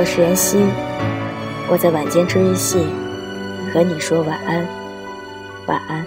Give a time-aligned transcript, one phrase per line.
[0.00, 0.56] 我是妍希，
[1.70, 2.78] 我在晚间治愈系
[3.70, 4.66] 和你说晚安，
[5.66, 6.06] 晚安。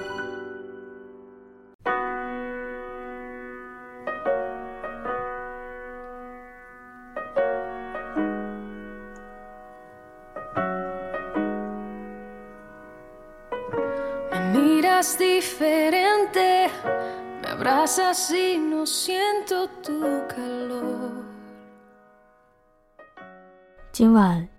[23.94, 24.50] 今晚，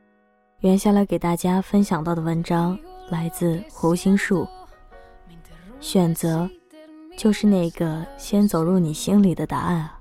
[0.60, 2.78] 袁下来给大家分享到的文章
[3.10, 4.46] 来自胡心树。
[5.80, 6.48] 选择，
[7.16, 9.98] 就是那个先走入你心里的答案啊！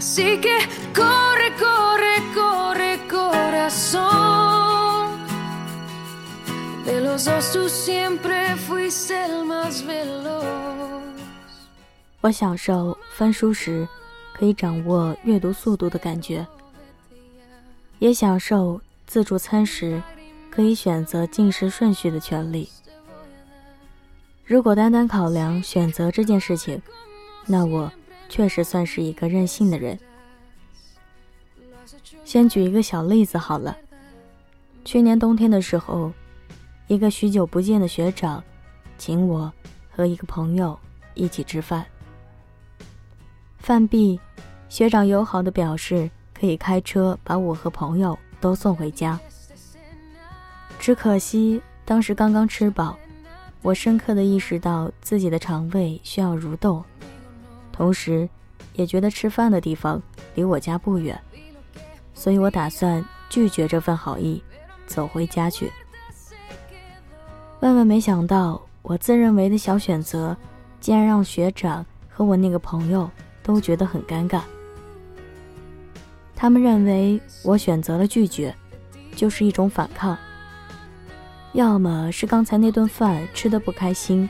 [0.00, 0.56] Así que
[0.94, 4.00] corre, corre, corre, corazón.
[6.86, 11.02] De los dos tú siempre fuiste el más veloz.
[12.22, 13.86] 我享受翻书时
[14.32, 16.46] 可以掌握阅读速度的感觉，
[17.98, 20.02] 也享受自助餐时
[20.50, 22.70] 可以选择进食顺序的权利。
[24.46, 26.80] 如果单单考量选择这件事情，
[27.44, 27.92] 那我
[28.30, 29.98] 确实算是一个任性的人。
[32.24, 33.76] 先举一个小例子好了，
[34.84, 36.12] 去年冬天的时候，
[36.86, 38.42] 一个许久不见的学长，
[38.96, 39.52] 请我
[39.90, 40.78] 和一个朋友
[41.14, 41.84] 一起吃饭。
[43.58, 44.18] 饭毕，
[44.68, 49.18] 学长友好的表示可以开车把我和朋友都送回家。
[50.78, 52.96] 只可惜当时刚刚吃饱，
[53.60, 56.82] 我深刻的意识到自己的肠胃需要蠕动，
[57.80, 58.28] 同时
[58.74, 60.02] 也觉得吃饭的地方
[60.34, 61.18] 离我家不远，
[62.12, 64.42] 所以我打算拒绝这份好意，
[64.86, 65.72] 走回家去。
[67.60, 70.36] 万万没想到，我自认为的小选择，
[70.78, 73.10] 竟然让学长和我那个朋友
[73.42, 74.42] 都觉得很尴尬。
[76.36, 78.54] 他们认为我选择了拒绝，
[79.16, 80.14] 就是一种反抗。
[81.54, 84.28] 要么是刚才那顿饭吃得不开心，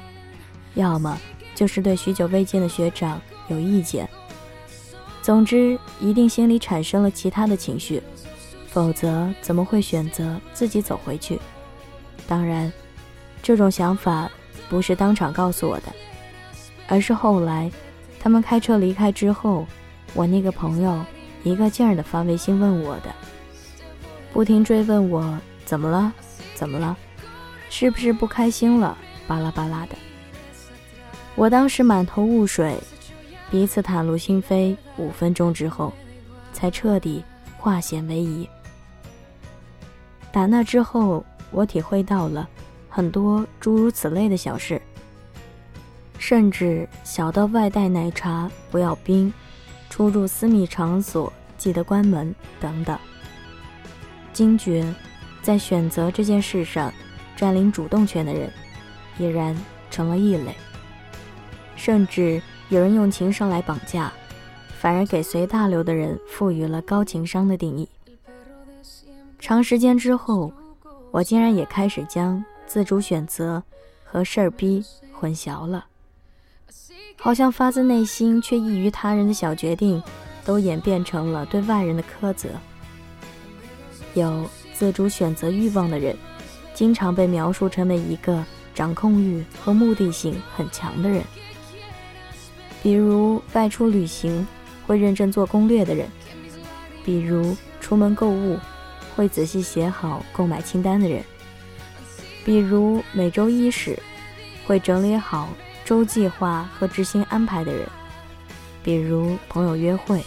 [0.74, 1.18] 要么
[1.52, 4.08] 就是对许久未见的学长有意见。
[5.20, 8.02] 总之，一定心里产生了其他的情绪，
[8.68, 11.38] 否则怎么会选择自己走回去？
[12.26, 12.72] 当然，
[13.42, 14.30] 这种想法
[14.68, 15.92] 不是当场告诉我的，
[16.88, 17.70] 而是后来
[18.18, 19.66] 他们开车离开之后，
[20.14, 21.04] 我那个朋友
[21.44, 23.14] 一个劲儿的发微信问我的，
[24.32, 26.12] 不停追问我怎么了，
[26.54, 26.96] 怎么了，
[27.68, 28.96] 是不是不开心了，
[29.26, 29.96] 巴拉巴拉的。
[31.34, 32.76] 我当时满头雾水，
[33.50, 35.92] 彼此袒露心扉，五分钟之后，
[36.52, 37.24] 才彻底
[37.58, 38.48] 化险为夷。
[40.30, 42.48] 打那之后，我体会到了
[42.88, 44.80] 很多诸如此类的小事，
[46.18, 49.32] 甚至小到外带奶茶不要冰，
[49.88, 52.96] 出入私密场所记得关门等等。
[54.32, 54.86] 惊觉，
[55.42, 56.92] 在选择这件事上
[57.34, 58.52] 占领主动权的人，
[59.18, 59.56] 已然
[59.90, 60.54] 成了异类。
[61.74, 64.12] 甚至有人用情商来绑架，
[64.78, 67.88] 反而给随大流的人赋予了高情商的定义。
[69.40, 70.52] 长时间之后，
[71.10, 73.60] 我竟然也开始将自主选择
[74.04, 75.84] 和事儿逼混淆了，
[77.16, 80.00] 好像发自内心却异于他人的小决定，
[80.44, 82.50] 都演变成了对外人的苛责。
[84.14, 86.16] 有自主选择欲望的人，
[86.72, 91.24] 经常被描述成为一个掌控欲和目的性很强的人，
[92.82, 94.46] 比如外出旅行
[94.86, 96.08] 会认真做攻略的人，
[97.04, 98.58] 比如出门购物
[99.14, 101.22] 会仔细写好购买清单的人，
[102.44, 103.98] 比如每周一始
[104.66, 105.48] 会整理好
[105.84, 107.86] 周计划和执行安排的人，
[108.82, 110.24] 比如朋友约会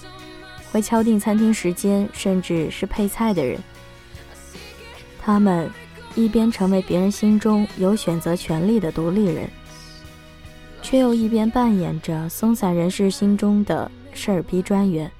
[0.71, 3.59] 会敲定餐厅时间，甚至是配菜的人。
[5.19, 5.71] 他们
[6.15, 9.49] 一边成为别人心中有选择权利的独立人，
[10.83, 15.11] 却又一边扮演着松散人士心中的事儿逼专员。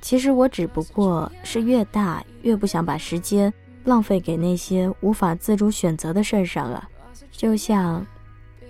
[0.00, 3.52] 其实我只不过是越大越不想把时间
[3.82, 6.88] 浪费给那些无法自主选择的事儿上了。
[7.32, 8.06] 就像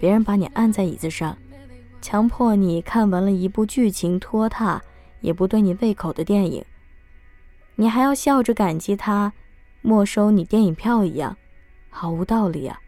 [0.00, 1.36] 别人把你按在椅子上，
[2.00, 4.80] 强迫你看完了一部剧情拖沓
[5.20, 6.64] 也不对你胃口的电影，
[7.74, 9.32] 你还要笑着感激他
[9.82, 11.36] 没收你电影票一样，
[11.90, 12.80] 毫无道理啊！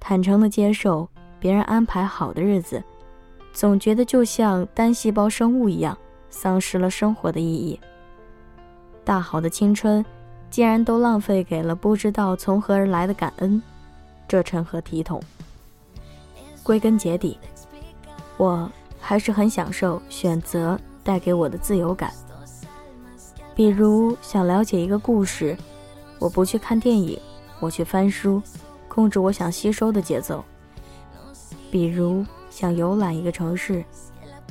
[0.00, 1.08] 坦诚的接受
[1.42, 2.80] 别人安排好的日子，
[3.52, 5.98] 总觉得就像单细胞生物一样。
[6.30, 7.78] 丧失了生活的意义。
[9.04, 10.02] 大好的青春，
[10.48, 13.60] 竟然都浪费给了不知道从何而来的感恩，
[14.26, 15.22] 这成何体统？
[16.62, 17.36] 归根结底，
[18.38, 22.10] 我还是很享受选择带给我的自由感。
[23.54, 25.54] 比如想了解一个故事，
[26.18, 27.20] 我不去看电影，
[27.60, 28.40] 我去翻书，
[28.88, 30.42] 控制我想吸收的节奏。
[31.72, 33.82] 比如想游览一个城市，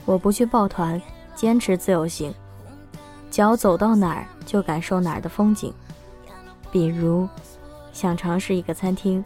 [0.05, 0.99] 我不去抱团。
[1.33, 2.31] 坚持自由行，
[3.31, 5.73] 脚走到哪儿就感受哪儿的风景。
[6.71, 7.27] 比如，
[7.93, 9.23] 想尝试一个餐厅，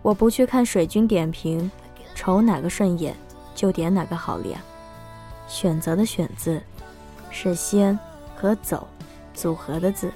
[0.00, 1.68] 我不去看水军点评，
[2.14, 3.16] 瞅哪个顺眼
[3.52, 4.62] 就点哪个好了呀。
[5.48, 6.62] 选择的“选”字，
[7.30, 7.98] 是“先”
[8.36, 8.86] 和“走”
[9.34, 10.12] 组合的字。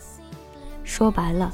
[0.85, 1.52] 说白了，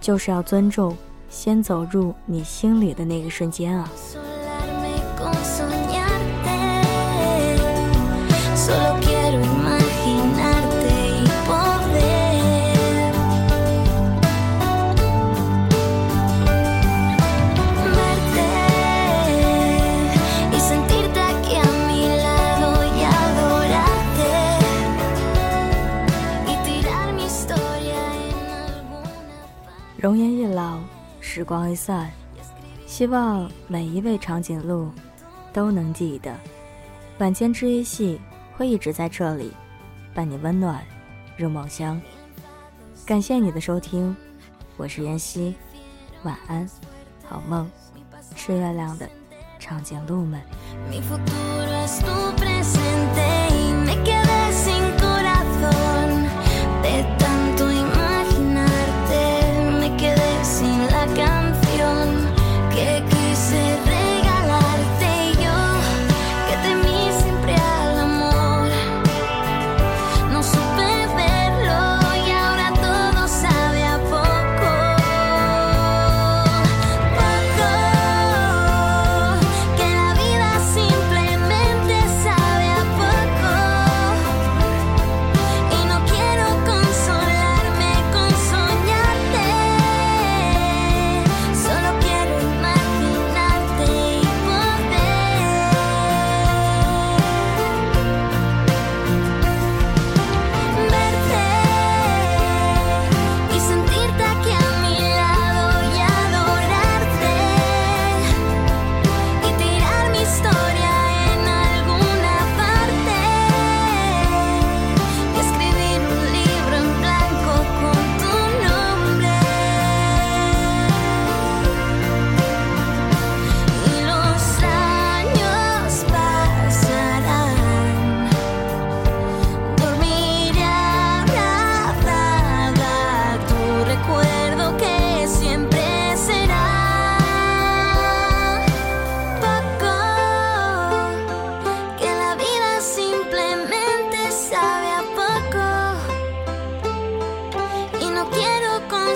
[0.00, 0.96] 就是要尊重
[1.28, 3.90] 先走入你心里的那个瞬间啊。
[29.96, 30.80] 容颜一老，
[31.18, 32.10] 时光一散，
[32.86, 34.90] 希望每一位长颈鹿
[35.54, 36.36] 都能记得，
[37.18, 38.20] 晚间治愈系
[38.56, 39.52] 会一直在这里，
[40.12, 40.84] 伴你温暖
[41.36, 41.98] 入梦乡。
[43.06, 44.14] 感谢你的收听，
[44.76, 45.54] 我是妍希，
[46.24, 46.68] 晚安，
[47.28, 47.70] 好梦，
[48.34, 49.08] 吃月亮的
[49.60, 50.40] 长颈鹿们。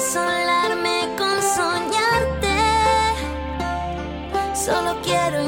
[0.09, 2.57] consolarme con soñarte.
[4.55, 5.43] Solo quiero